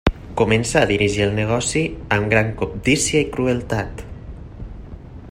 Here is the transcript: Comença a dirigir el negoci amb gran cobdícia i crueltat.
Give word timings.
Comença 0.39 0.77
a 0.79 0.87
dirigir 0.91 1.21
el 1.25 1.35
negoci 1.39 1.83
amb 2.17 2.31
gran 2.33 2.49
cobdícia 2.61 3.21
i 3.25 3.29
crueltat. 3.35 4.01